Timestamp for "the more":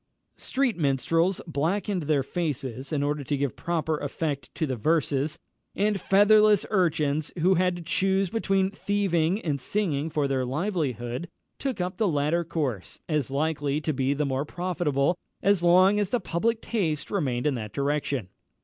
14.15-14.43